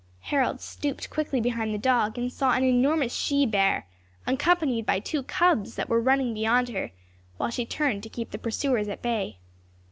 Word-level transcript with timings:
Harold 0.33 0.59
stooped 0.59 1.11
quickly 1.11 1.39
behind 1.39 1.71
the 1.71 1.77
dog, 1.77 2.17
and 2.17 2.33
saw 2.33 2.53
an 2.53 2.63
enormous 2.63 3.13
she 3.13 3.45
bear, 3.45 3.85
accompanied 4.25 4.83
by 4.83 4.99
two 4.99 5.21
cubs 5.21 5.75
that 5.75 5.89
were 5.89 6.01
running 6.01 6.33
beyond 6.33 6.69
her, 6.69 6.89
while 7.37 7.51
she 7.51 7.67
turned 7.67 8.01
to 8.01 8.09
keep 8.09 8.31
the 8.31 8.39
pursuers 8.39 8.87
at 8.87 9.03
bay. 9.03 9.37